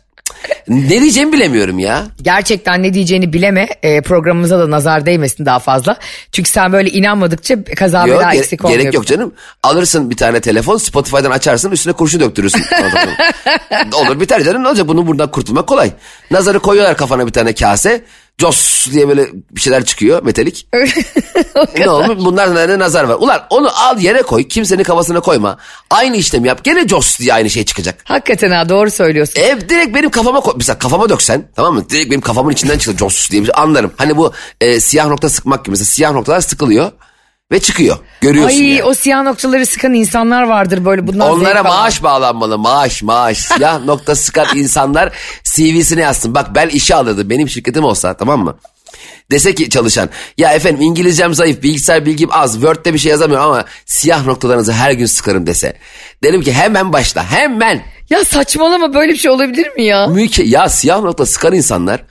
[0.67, 2.05] ne diyeceğimi bilemiyorum ya.
[2.21, 3.67] Gerçekten ne diyeceğini bileme.
[3.83, 5.97] Ee, programımıza da nazar değmesin daha fazla.
[6.31, 8.81] Çünkü sen böyle inanmadıkça kaza Yok, bela eksik olmuyor.
[8.81, 9.33] gerek yok canım.
[9.63, 12.63] Alırsın bir tane telefon Spotify'dan açarsın üstüne kurşun döktürürsün.
[13.93, 15.91] Olur biter canım ne olacak bunun buradan kurtulmak kolay.
[16.31, 18.01] Nazarı koyuyorlar kafana bir tane kase.
[18.39, 20.67] Jos diye böyle bir şeyler çıkıyor metalik.
[21.77, 23.15] ne olmuş bunlar ne nazar var.
[23.19, 25.57] Ulan onu al yere koy kimsenin kafasına koyma.
[25.89, 28.01] Aynı işlemi yap gene Jos diye aynı şey çıkacak.
[28.03, 29.41] Hakikaten ha doğru söylüyorsun.
[29.41, 30.53] Ev direkt benim kafama koy.
[30.57, 31.89] Mesela kafama döksen tamam mı?
[31.89, 33.91] Direkt benim kafamın içinden çıksa Jos diye bir şey anlarım.
[33.97, 35.71] Hani bu e, siyah nokta sıkmak gibi.
[35.71, 36.91] Mesela siyah noktalar sıkılıyor
[37.51, 37.97] ve çıkıyor.
[38.21, 38.83] Görüyorsun Ay yani.
[38.83, 43.37] o siyah noktaları sıkan insanlar vardır böyle bunlar Onlara maaş bağlanmalı maaş maaş.
[43.57, 46.35] Siyah nokta sıkan insanlar CV'sine yazsın.
[46.35, 48.57] Bak ben işe alırdım benim şirketim olsa tamam mı?
[49.31, 53.65] Dese ki çalışan ya efendim İngilizcem zayıf bilgisayar bilgim az Word'de bir şey yazamıyorum ama
[53.85, 55.77] siyah noktalarınızı her gün sıkarım dese.
[56.23, 57.81] Derim ki hemen başla hemen.
[58.09, 60.07] Ya saçmalama böyle bir şey olabilir mi ya?
[60.07, 62.03] Müke ya siyah nokta sıkan insanlar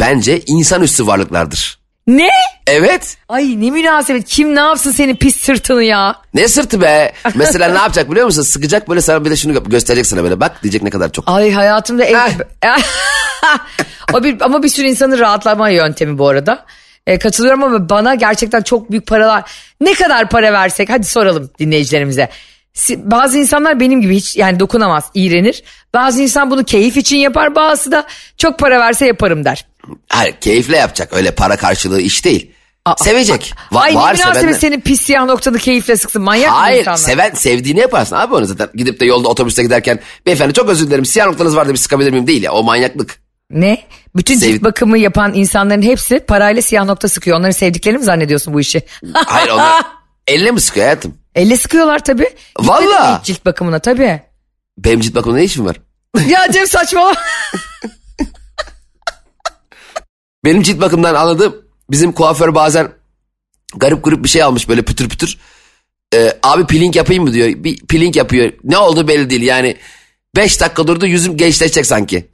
[0.00, 1.85] bence insanüstü varlıklardır.
[2.06, 2.28] Ne?
[2.66, 3.16] Evet.
[3.28, 6.16] Ay ne münasebet kim ne yapsın senin pis sırtını ya?
[6.34, 7.12] Ne sırtı be.
[7.34, 8.42] Mesela ne yapacak biliyor musun?
[8.42, 10.40] Sıkacak böyle sana bir de şunu gö- gösterecek sana böyle.
[10.40, 11.24] Bak diyecek ne kadar çok.
[11.28, 12.16] Ay hayatımda ev...
[14.12, 16.64] o bir, ama bir sürü insanın rahatlama yöntemi bu arada.
[17.06, 19.50] E, katılıyorum ama bana gerçekten çok büyük paralar...
[19.80, 22.28] Ne kadar para versek hadi soralım dinleyicilerimize.
[22.96, 25.62] Bazı insanlar benim gibi hiç yani dokunamaz, iğrenir.
[25.94, 28.06] Bazı insan bunu keyif için yapar, bazısı da
[28.38, 29.66] çok para verse yaparım der.
[30.08, 32.52] Hayır keyifle yapacak öyle para karşılığı iş değil.
[32.96, 33.52] Sevecek.
[33.72, 34.52] Va- Ay var sevenler.
[34.52, 36.96] senin pis siyah noktanı keyifle sıksın manyak mı Hayır insanlar?
[36.98, 38.68] seven sevdiğini yaparsın abi onu zaten.
[38.74, 42.26] Gidip de yolda otobüste giderken beyefendi çok özür dilerim siyah noktanız vardı bir sıkabilir miyim
[42.26, 43.18] değil ya o manyaklık.
[43.50, 43.78] Ne?
[44.16, 47.36] Bütün Sev- cilt bakımı yapan insanların hepsi parayla siyah nokta sıkıyor.
[47.38, 48.82] Onların sevdiklerini mi zannediyorsun bu işi?
[49.14, 49.82] Hayır onlar
[50.26, 51.18] elle mi sıkıyor hayatım?
[51.34, 52.36] Elle sıkıyorlar tabii.
[53.18, 54.22] Hiç cilt bakımına tabii.
[54.78, 55.80] Benim cilt bakımında ne işim var?
[56.28, 57.14] ya Cem saçmalama.
[60.44, 61.56] Benim cilt bakımından anladığım
[61.90, 62.92] bizim kuaför bazen
[63.76, 65.38] garip grup bir şey almış böyle pütür pütür.
[66.14, 67.48] Ee, abi peeling yapayım mı diyor.
[67.48, 68.52] Bir peeling yapıyor.
[68.64, 69.76] Ne oldu belli değil yani.
[70.36, 72.28] 5 dakika durdu yüzüm gençleşecek sanki.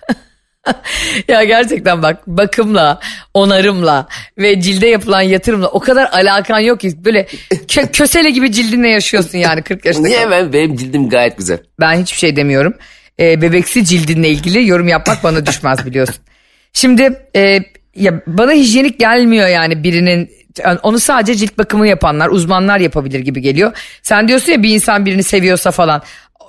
[1.29, 3.01] ya gerçekten bak bakımla,
[3.35, 7.05] onarımla ve cilde yapılan yatırımla o kadar alakan yok ki.
[7.05, 10.09] Böyle kö- kösele gibi cildinle yaşıyorsun yani 40 yaşında.
[10.09, 11.59] Niye ben benim cildim gayet güzel.
[11.81, 12.75] Ben hiçbir şey demiyorum.
[13.21, 16.17] Ee, bebeksi cildinle ilgili yorum yapmak bana düşmez biliyorsun.
[16.73, 17.59] Şimdi e,
[17.97, 20.31] ya bana hijyenik gelmiyor yani birinin
[20.65, 23.73] yani onu sadece cilt bakımı yapanlar, uzmanlar yapabilir gibi geliyor.
[24.03, 26.03] Sen diyorsun ya bir insan birini seviyorsa falan.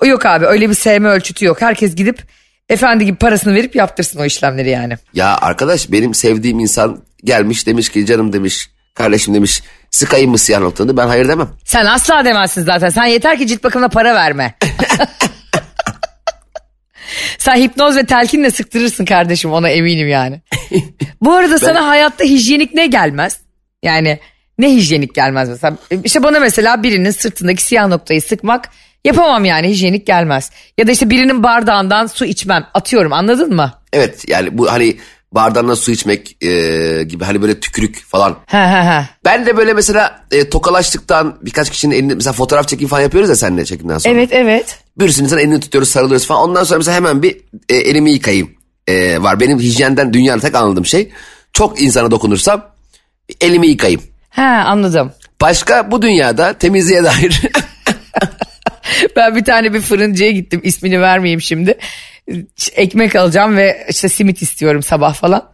[0.06, 1.62] Yok abi öyle bir sevme ölçütü yok.
[1.62, 2.24] Herkes gidip
[2.70, 4.94] efendi gibi parasını verip yaptırsın o işlemleri yani.
[5.14, 10.60] Ya arkadaş benim sevdiğim insan gelmiş demiş ki canım demiş kardeşim demiş sıkayım mı siyah
[10.60, 11.50] noktanı ben hayır demem.
[11.66, 12.90] Sen asla demezsin zaten.
[12.90, 14.56] Sen yeter ki cilt bakımına para verme.
[17.38, 20.42] Sen hipnoz ve telkinle sıktırırsın kardeşim ona eminim yani.
[21.22, 23.40] Bu arada sana hayatta hijyenik ne gelmez?
[23.84, 24.20] Yani
[24.58, 25.78] ne hijyenik gelmez mesela?
[26.04, 28.70] İşte bana mesela birinin sırtındaki siyah noktayı sıkmak
[29.06, 30.52] yapamam yani hijyenik gelmez.
[30.78, 33.74] Ya da işte birinin bardağından su içmem atıyorum anladın mı?
[33.94, 34.98] Evet yani bu hani
[35.32, 38.38] bardağından su içmek e, gibi hani böyle tükürük falan.
[38.46, 39.08] He he he.
[39.26, 43.36] Ben de böyle mesela e, tokalaştıktan birkaç kişinin elini mesela fotoğraf çekim falan yapıyoruz ya
[43.36, 44.14] seninle çekimden sonra.
[44.14, 44.80] Evet evet.
[44.98, 46.50] Birisinin insan elini tutuyoruz sarılıyoruz falan.
[46.50, 47.38] Ondan sonra mesela hemen bir
[47.70, 48.50] e, elimi yıkayayım
[48.88, 49.40] e, var.
[49.40, 51.12] Benim hijyenden dünyada tek anladığım şey
[51.54, 52.66] çok insana dokunursam
[53.42, 54.02] elimi yıkayayım.
[54.30, 55.12] He anladım.
[55.42, 57.42] Başka bu dünyada temizliğe dair
[59.16, 61.78] Ben bir tane bir fırıncıya gittim ismini vermeyeyim şimdi.
[62.76, 65.50] Ekmek alacağım ve işte simit istiyorum sabah falan.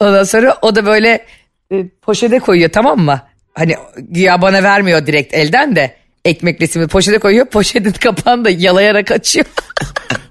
[0.00, 1.26] Ondan sonra o da böyle
[1.72, 3.22] e, poşete koyuyor tamam mı?
[3.54, 3.76] Hani
[4.14, 7.46] ya bana vermiyor direkt elden de ekmekle simit poşete koyuyor.
[7.46, 9.46] Poşetin kapağını da yalayarak açıyor.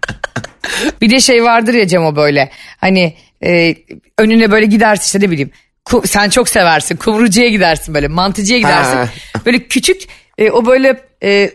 [1.01, 3.75] bir de şey vardır ya Cem o böyle hani e,
[4.17, 5.51] önüne böyle gidersin işte ne bileyim.
[6.05, 8.97] Sen çok seversin kumrucuya gidersin böyle mantıcıya gidersin.
[8.97, 9.09] Ha.
[9.45, 10.01] Böyle küçük
[10.37, 11.51] e, o böyle e,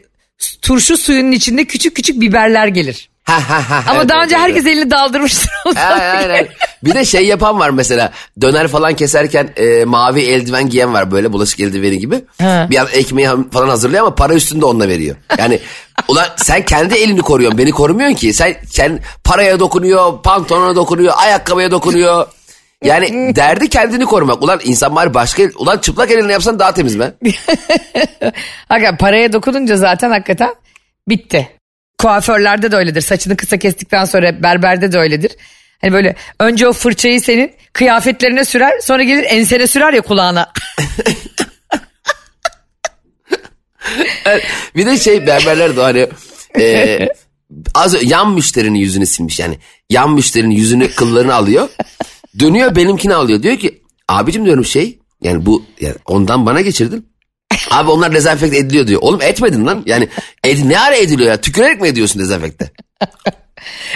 [0.62, 3.08] turşu suyunun içinde küçük küçük biberler gelir.
[3.88, 5.50] Ama daha önce herkes elini daldırmıştır.
[5.76, 6.48] aynen.
[6.84, 11.32] Bir de şey yapan var mesela döner falan keserken e, mavi eldiven giyen var böyle
[11.32, 12.24] bulaşık eldiveni gibi.
[12.40, 12.66] Ha.
[12.70, 15.16] Bir an ekmeği falan hazırlıyor ama para üstünde onunla veriyor.
[15.38, 15.58] Yani
[16.08, 18.32] ulan sen kendi elini koruyorsun beni korumuyorsun ki.
[18.32, 22.26] Sen, sen paraya dokunuyor, pantolona dokunuyor, ayakkabıya dokunuyor.
[22.84, 24.42] Yani derdi kendini korumak.
[24.42, 27.12] Ulan insan bari başka el, ulan çıplak elinle yapsan daha temiz be.
[28.68, 30.54] Hakikaten paraya dokununca zaten hakikaten
[31.08, 31.48] bitti.
[31.98, 33.00] Kuaförlerde de öyledir.
[33.00, 35.32] Saçını kısa kestikten sonra berberde de öyledir.
[35.80, 40.52] Hani böyle önce o fırçayı senin kıyafetlerine sürer sonra gelir ensene sürer ya kulağına.
[44.76, 46.08] Bir de şey berberler de hani
[46.58, 47.08] e,
[47.74, 49.58] az yan müşterinin yüzünü silmiş yani.
[49.90, 51.68] Yan müşterinin yüzünü kıllarını alıyor.
[52.38, 53.42] Dönüyor benimkini alıyor.
[53.42, 57.06] Diyor ki abicim diyorum şey yani bu yani ondan bana geçirdin.
[57.70, 59.00] Abi onlar dezenfekte ediliyor diyor.
[59.02, 59.82] Oğlum etmedin lan.
[59.86, 60.08] Yani
[60.44, 61.40] ed, ne ara ediliyor ya?
[61.40, 62.70] Tükürerek mi ediyorsun dezenfekte?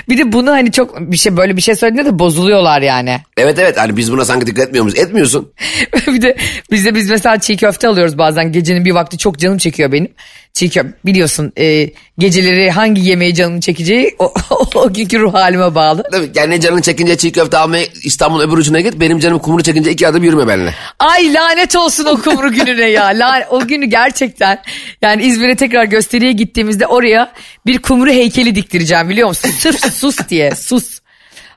[0.09, 3.21] Bir de bunu hani çok bir şey böyle bir şey söylediğinde de bozuluyorlar yani.
[3.37, 4.99] Evet evet hani biz buna sanki dikkat etmiyor muyuz?
[4.99, 5.53] Etmiyorsun.
[6.07, 6.37] bir de
[6.71, 10.09] bizde biz mesela çiğ köfte alıyoruz bazen gecenin bir vakti çok canım çekiyor benim.
[10.57, 14.35] Çiğ köfte biliyorsun e, geceleri hangi yemeği canım çekeceği o,
[14.75, 16.03] o günkü ruh halime bağlı.
[16.13, 19.01] Tabii yani ne canın çekince çiğ köfte almaya İstanbul'un öbür ucuna git.
[19.01, 20.75] Benim canım kumru çekince iki adım yürüme benimle.
[20.99, 23.05] Ay lanet olsun o kumru gününe ya.
[23.05, 24.63] La, o günü gerçekten
[25.03, 27.33] yani İzmir'e tekrar gösteriye gittiğimizde oraya
[27.67, 29.51] bir kumru heykeli diktireceğim biliyor musun?
[29.59, 31.01] Sırf sus diye sus.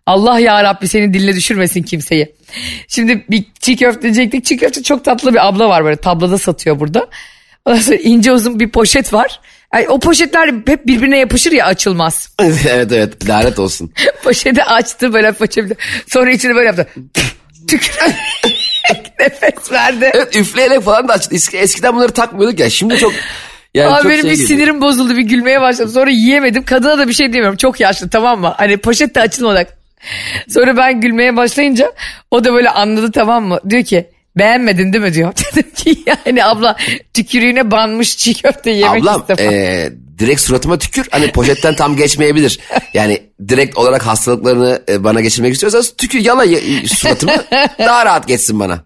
[0.05, 2.35] Allah ya Rabbi senin diline düşürmesin kimseyi.
[2.87, 4.45] Şimdi bir çiğ köfte diyecektik.
[4.45, 7.07] Çiğ köfte çok tatlı bir abla var böyle tabloda satıyor burada.
[8.03, 9.39] İnce uzun bir poşet var.
[9.71, 12.29] Ay, o poşetler hep birbirine yapışır ya açılmaz.
[12.67, 13.91] evet evet lanet olsun.
[14.23, 15.77] Poşeti açtı böyle poşeti.
[16.07, 16.87] Sonra içine böyle yaptı.
[17.67, 18.15] Tükürerek
[19.19, 20.11] nefes verdi.
[20.13, 21.35] Evet üfleyerek falan da açtı.
[21.35, 23.13] Eski- Eskiden bunları takmıyorduk ya şimdi çok...
[23.73, 24.47] Yani Abi çok benim şey bir geliyor.
[24.49, 25.91] sinirim bozuldu bir gülmeye başladım.
[25.93, 26.65] Sonra yiyemedim.
[26.65, 27.57] Kadına da bir şey demiyorum.
[27.57, 28.53] Çok yaşlı tamam mı?
[28.57, 29.67] Hani poşet de açılmadı.
[30.49, 31.91] Sonra ben gülmeye başlayınca
[32.31, 33.59] o da böyle anladı tamam mı?
[33.69, 35.33] Diyor ki beğenmedin değil mi diyor.
[35.55, 36.75] Dedim ki yani abla
[37.13, 39.53] tükürüğüne banmış çiğ köfte yemek Ablam istemem.
[39.53, 39.89] e,
[40.19, 41.07] direkt suratıma tükür.
[41.11, 42.59] Hani poşetten tam geçmeyebilir.
[42.93, 47.33] Yani direkt olarak hastalıklarını e, bana geçirmek istiyorsan tükür yala y- suratıma
[47.79, 48.83] daha rahat geçsin bana.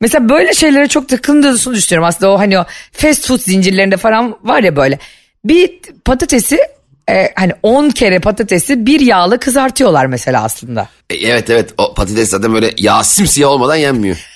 [0.00, 4.62] Mesela böyle şeylere çok takıldığını düşünüyorum aslında o hani o fast food zincirlerinde falan var
[4.62, 4.98] ya böyle.
[5.44, 6.58] Bir patatesi
[7.10, 10.88] e, hani 10 kere patatesi bir yağla kızartıyorlar mesela aslında.
[11.10, 14.26] E, evet evet o patates zaten böyle yağ simsiyah olmadan yenmiyor.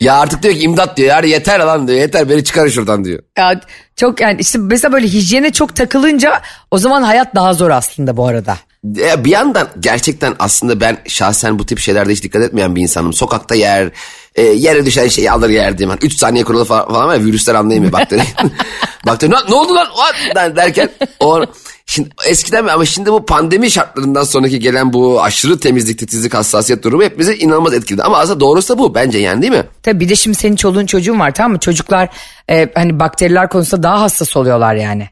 [0.00, 1.08] Ya artık diyor ki imdat diyor.
[1.08, 1.98] Yani yeter lan diyor.
[1.98, 3.22] Yeter beni çıkarın şuradan diyor.
[3.38, 3.60] Ya
[3.96, 8.26] çok yani işte mesela böyle hijyene çok takılınca o zaman hayat daha zor aslında bu
[8.26, 8.56] arada.
[8.98, 13.12] E, bir yandan gerçekten aslında ben şahsen bu tip şeylerde hiç dikkat etmeyen bir insanım.
[13.12, 13.90] Sokakta yer,
[14.34, 15.98] e, yere düşen şeyi alır yer diyeyim.
[16.02, 18.22] 3 saniye kuralı falan, falan var ya virüsler anlayamıyor bakteri.
[19.06, 20.36] bakteri ne, ne oldu lan What?
[20.36, 20.90] Der- derken
[21.20, 21.44] o
[21.86, 27.02] Şimdi eskiden ama şimdi bu pandemi şartlarından sonraki gelen bu aşırı temizlik, titizlik, hassasiyet durumu
[27.02, 28.02] hepimizi inanılmaz etkiledi.
[28.02, 29.64] Ama aslında doğrusu da bu bence yani değil mi?
[29.82, 31.58] Tabii bir de şimdi senin çoluğun çocuğun var tamam mı?
[31.58, 32.08] Çocuklar
[32.50, 35.08] e, hani bakteriler konusunda daha hassas oluyorlar yani.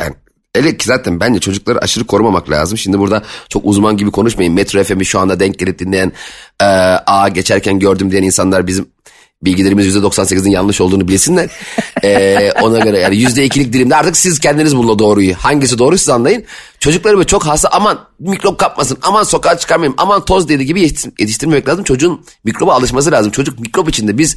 [0.00, 0.14] Yani
[0.54, 2.78] Öyle ki zaten bence çocukları aşırı korumamak lazım.
[2.78, 4.54] Şimdi burada çok uzman gibi konuşmayın.
[4.54, 6.12] Metro FM'i şu anda denk gelip dinleyen
[6.62, 6.64] e,
[7.06, 8.86] A geçerken gördüm diyen insanlar bizim
[9.42, 11.50] bilgilerimiz %98'in yanlış olduğunu bilsinler.
[12.04, 15.34] Ee, ona göre yani %2'lik dilimde artık siz kendiniz bulun doğruyu.
[15.34, 16.44] Hangisi doğru siz anlayın.
[16.80, 21.68] Çocukları böyle çok hasta aman mikrop kapmasın aman sokağa çıkarmayayım aman toz dedi gibi yetiştirmemek
[21.68, 21.84] lazım.
[21.84, 23.32] Çocuğun mikroba alışması lazım.
[23.32, 24.36] Çocuk mikrop içinde biz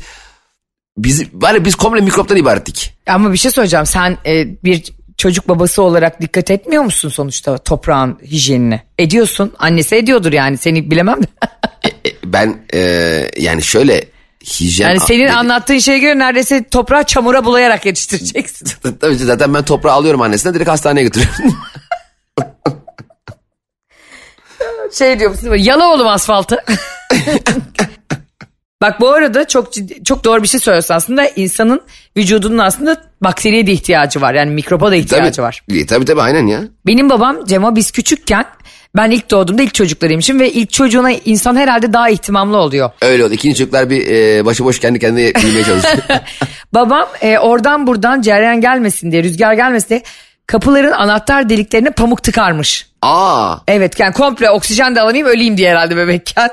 [0.97, 2.93] biz var biz komple mikroptan ibarettik.
[3.07, 8.19] Ama bir şey söyleyeceğim sen e, bir çocuk babası olarak dikkat etmiyor musun sonuçta toprağın
[8.25, 8.83] hijyenine?
[8.99, 9.53] Ediyorsun.
[9.59, 11.27] Annesi ediyordur yani seni bilemem de.
[12.25, 12.79] ben e,
[13.37, 14.05] yani şöyle
[14.45, 14.89] hijyen...
[14.89, 15.31] Yani senin dedi.
[15.31, 18.67] anlattığın şeye göre neredeyse toprağı çamura bulayarak yetiştireceksin.
[19.01, 21.57] Tabii zaten ben toprağı alıyorum annesinden direkt hastaneye götürüyorum.
[24.97, 25.55] şey diyor musun?
[25.55, 26.57] Yala oğlum asfaltı.
[28.81, 31.81] Bak bu arada çok ciddi, çok doğru bir şey söylüyorsun aslında insanın
[32.17, 35.63] vücudunun aslında bakteriye de ihtiyacı var yani mikroba da ihtiyacı tabii, var.
[35.87, 36.61] Tabii tabii aynen ya.
[36.87, 38.45] Benim babam Cema biz küçükken
[38.97, 42.91] ben ilk doğduğumda ilk çocuklarıymışım ve ilk çocuğuna insan herhalde daha ihtimamlı oluyor.
[43.01, 43.33] Öyle oldu.
[43.33, 45.97] İkinci çocuklar bir e, başıboş kendi kendine büyümeye çalışıyor.
[46.73, 50.03] Babam e, oradan buradan cereyan gelmesin diye rüzgar gelmesin diye
[50.47, 52.87] kapıların anahtar deliklerine pamuk tıkarmış.
[53.01, 53.55] Aa.
[53.67, 56.49] Evet yani komple oksijen de alamayayım öleyim diye herhalde bebekken.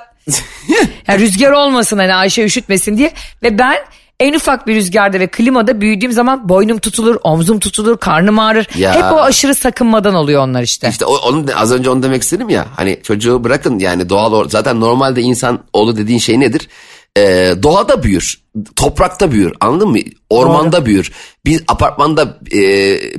[1.08, 3.12] Yani rüzgar olmasın hani Ayşe üşütmesin diye.
[3.42, 3.76] Ve ben
[4.20, 8.68] en ufak bir rüzgarda ve klimada büyüdüğüm zaman boynum tutulur, omzum tutulur, karnım ağrır.
[8.78, 8.94] Ya.
[8.94, 10.88] Hep o aşırı sakınmadan oluyor onlar işte.
[10.88, 12.66] İşte o, onu az önce onu demek istedim ya.
[12.76, 16.68] Hani çocuğu bırakın yani doğal zaten normalde insan oğlu dediğin şey nedir?
[17.16, 18.40] Ee, doğada büyür,
[18.76, 19.98] toprakta büyür anladın mı?
[20.30, 20.86] Ormanda Doğru.
[20.86, 21.12] büyür.
[21.44, 22.60] Biz apartmanda e,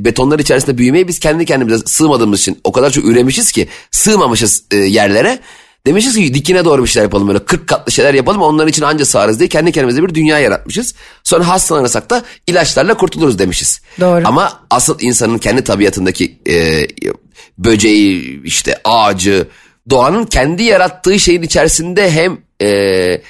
[0.06, 4.78] betonlar içerisinde büyümeyi biz kendi kendimize sığmadığımız için o kadar çok üremişiz ki sığmamışız e,
[4.78, 5.39] yerlere.
[5.88, 9.06] Demişiz ki dikine doğru bir şeyler yapalım böyle 40 katlı şeyler yapalım onların için anca
[9.06, 10.96] sağırız diye kendi kendimize bir dünya yaratmışız.
[11.24, 13.82] Sonra hastalanırsak da ilaçlarla kurtuluruz demişiz.
[14.00, 14.22] Doğru.
[14.26, 16.88] Ama asıl insanın kendi tabiatındaki e,
[17.58, 19.48] böceği işte ağacı
[19.89, 23.22] doğanın kendi yarattığı şeyin içerisinde hem e,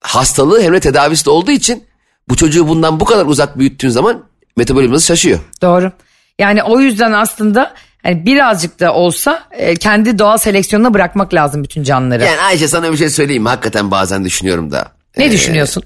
[0.00, 1.84] hastalığı hem de tedavisi de olduğu için
[2.28, 4.24] bu çocuğu bundan bu kadar uzak büyüttüğün zaman
[4.56, 5.38] metabolizması şaşıyor.
[5.62, 5.92] Doğru.
[6.38, 7.74] Yani o yüzden aslında
[8.06, 12.24] yani birazcık da olsa e, kendi doğal seleksiyonuna bırakmak lazım bütün canlıları.
[12.24, 13.48] Yani Ayşe sana bir şey söyleyeyim mi?
[13.48, 14.88] Hakikaten bazen düşünüyorum da.
[15.16, 15.32] Ne ee...
[15.32, 15.82] düşünüyorsun?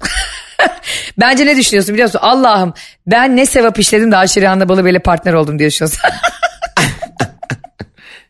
[1.19, 2.19] Bence ne düşünüyorsun biliyor musun?
[2.23, 2.73] Allah'ım
[3.07, 6.01] ben ne sevap işledim de Ayşe Rihanna Balıbey'le partner oldum diye düşünüyorsun.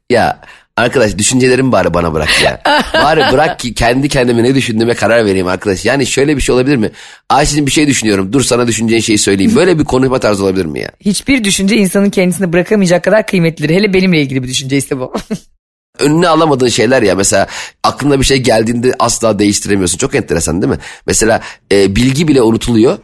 [0.09, 0.39] ya
[0.81, 2.61] Arkadaş düşüncelerimi bari bana bırak ya.
[2.93, 5.85] bari bırak ki kendi kendime ne düşündüğüme karar vereyim arkadaş.
[5.85, 6.91] Yani şöyle bir şey olabilir mi?
[7.29, 8.33] Ayşe'cim bir şey düşünüyorum.
[8.33, 9.55] Dur sana düşüneceğin şeyi söyleyeyim.
[9.55, 10.91] Böyle bir konuşma tarzı olabilir mi ya?
[10.99, 13.75] Hiçbir düşünce insanın kendisini bırakamayacak kadar kıymetlidir.
[13.75, 15.13] Hele benimle ilgili bir düşünce ise bu.
[15.99, 17.47] önüne alamadığın şeyler ya mesela
[17.83, 19.97] aklına bir şey geldiğinde asla değiştiremiyorsun.
[19.97, 20.79] Çok enteresan değil mi?
[21.07, 21.41] Mesela
[21.71, 22.97] e, bilgi bile unutuluyor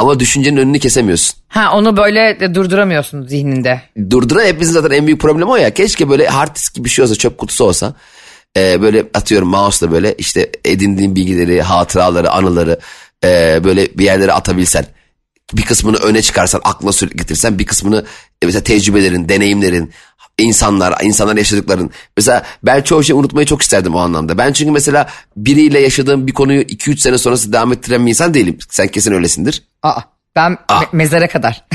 [0.00, 1.36] ama düşüncenin önünü kesemiyorsun.
[1.48, 3.82] Ha onu böyle durduramıyorsun zihninde.
[4.10, 5.74] Durduran hepimizin zaten en büyük problemi o ya.
[5.74, 7.94] Keşke böyle hard disk gibi bir şey olsa çöp kutusu olsa.
[8.56, 12.80] E, böyle atıyorum mouse'la böyle işte edindiğin bilgileri, hatıraları, anıları
[13.24, 14.86] e, böyle bir yerlere atabilsen.
[15.52, 18.04] Bir kısmını öne çıkarsan, aklına sürekli getirsen bir kısmını
[18.42, 19.92] e, mesela tecrübelerin, deneyimlerin,
[20.40, 21.90] insanlar, insanlar yaşadıkların.
[22.16, 24.38] Mesela ben çoğu şey unutmayı çok isterdim o anlamda.
[24.38, 28.58] Ben çünkü mesela biriyle yaşadığım bir konuyu 2-3 sene sonrası devam ettiren bir insan değilim.
[28.70, 29.62] Sen kesin öylesindir.
[29.82, 30.00] Aa,
[30.36, 30.80] ben Aa.
[30.80, 31.64] Me- mezara kadar.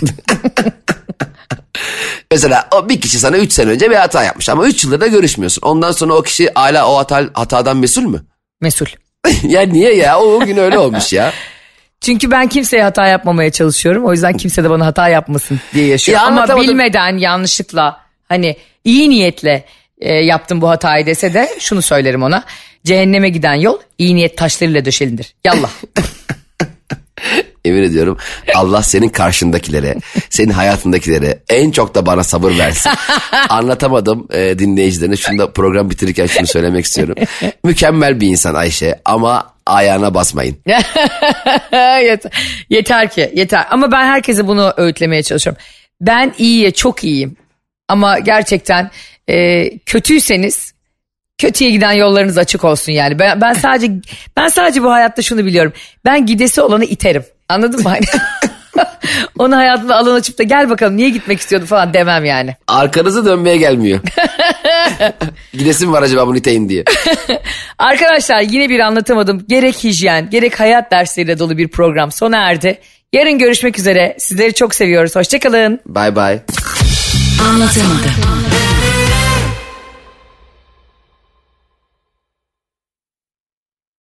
[2.32, 5.08] Mesela o bir kişi sana 3 sene önce bir hata yapmış ama 3 yıldır da
[5.08, 5.62] görüşmüyorsun.
[5.62, 8.26] Ondan sonra o kişi hala o hata, hatadan mesul mü?
[8.62, 8.86] Mesul.
[9.44, 10.20] ya niye ya?
[10.20, 11.34] O, o gün öyle olmuş ya.
[12.02, 14.06] Çünkü ben kimseye hata yapmamaya çalışıyorum.
[14.06, 16.36] O yüzden kimse de bana hata yapmasın diye yaşıyorum.
[16.36, 19.66] Ya Ama bilmeden yanlışlıkla hani iyi niyetle
[20.00, 22.44] e, yaptım bu hatayı dese de şunu söylerim ona.
[22.86, 25.36] Cehenneme giden yol iyi niyet taşlarıyla döşelindir.
[25.46, 25.70] Yallah.
[27.66, 28.18] Emin ediyorum
[28.56, 29.96] Allah senin karşındakilere,
[30.30, 32.92] senin hayatındakilere en çok da bana sabır versin.
[33.50, 35.16] Anlatamadım e, dinleyicilerine.
[35.18, 37.16] Şunu da program bitirirken şunu söylemek istiyorum.
[37.64, 40.58] Mükemmel bir insan Ayşe ama ayağına basmayın.
[42.04, 42.32] yeter,
[42.70, 43.66] yeter ki yeter.
[43.70, 45.62] Ama ben herkese bunu öğütlemeye çalışıyorum.
[46.02, 47.38] Ben iyiye çok iyiyim.
[47.88, 48.92] Ama gerçekten
[49.30, 50.76] e, kötüyseniz
[51.38, 53.20] kötüye giden yollarınız açık olsun yani.
[53.20, 53.94] Ben, ben sadece
[54.38, 55.74] ben sadece bu hayatta şunu biliyorum.
[56.06, 57.24] Ben gidesi olanı iterim.
[57.50, 57.94] Anladın mı?
[59.38, 62.56] Onu hayatında alan açıp da gel bakalım niye gitmek istiyordu falan demem yani.
[62.68, 64.00] Arkanızı dönmeye gelmiyor.
[65.54, 66.84] Gidesim var acaba bunu iteyim diye.
[67.78, 69.46] Arkadaşlar yine bir anlatamadım.
[69.50, 72.80] Gerek hijyen gerek hayat dersleriyle dolu bir program sona erdi.
[73.14, 74.16] Yarın görüşmek üzere.
[74.20, 75.16] Sizleri çok seviyoruz.
[75.16, 75.80] Hoşçakalın.
[75.86, 76.85] Bye bye.
[77.44, 78.55] Anlatamadım.